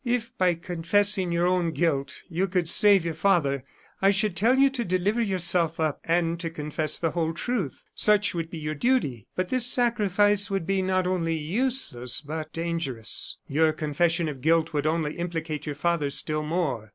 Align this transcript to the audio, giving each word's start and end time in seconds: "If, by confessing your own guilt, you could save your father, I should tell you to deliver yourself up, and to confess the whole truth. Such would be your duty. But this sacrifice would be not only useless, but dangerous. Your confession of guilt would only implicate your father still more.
"If, 0.03 0.35
by 0.35 0.55
confessing 0.55 1.31
your 1.31 1.45
own 1.45 1.73
guilt, 1.73 2.23
you 2.27 2.47
could 2.47 2.67
save 2.67 3.05
your 3.05 3.13
father, 3.13 3.63
I 4.01 4.09
should 4.09 4.35
tell 4.35 4.57
you 4.57 4.71
to 4.71 4.83
deliver 4.83 5.21
yourself 5.21 5.79
up, 5.79 6.01
and 6.05 6.39
to 6.39 6.49
confess 6.49 6.97
the 6.97 7.11
whole 7.11 7.33
truth. 7.35 7.85
Such 7.93 8.33
would 8.33 8.49
be 8.49 8.57
your 8.57 8.73
duty. 8.73 9.27
But 9.35 9.49
this 9.49 9.67
sacrifice 9.67 10.49
would 10.49 10.65
be 10.65 10.81
not 10.81 11.05
only 11.05 11.35
useless, 11.37 12.21
but 12.21 12.51
dangerous. 12.51 13.37
Your 13.47 13.73
confession 13.73 14.27
of 14.27 14.41
guilt 14.41 14.73
would 14.73 14.87
only 14.87 15.17
implicate 15.19 15.67
your 15.67 15.75
father 15.75 16.09
still 16.09 16.41
more. 16.41 16.89